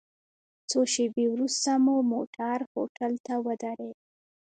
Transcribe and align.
څو 0.69 0.79
شېبې 0.93 1.25
وروسته 1.29 1.69
مو 1.83 1.95
موټر 2.11 2.59
هوټل 2.73 3.13
ته 3.25 3.33
ودرید. 3.45 3.97